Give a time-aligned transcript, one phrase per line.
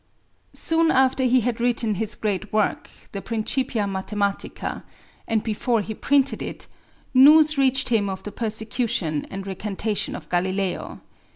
[0.55, 4.81] Soon after he had written his great work, the Principia Mathematica,
[5.27, 6.65] and before he printed it,
[7.13, 11.01] news reached him of the persecution and recantation of Galileo.